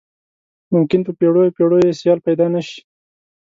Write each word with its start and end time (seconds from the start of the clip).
ممکن 0.73 0.99
په 1.07 1.11
پیړیو 1.19 1.55
پیړیو 1.57 1.85
یې 1.87 1.97
سیال 2.01 2.19
پيدا 2.27 2.45
نه 2.55 2.61
شي. 2.67 2.79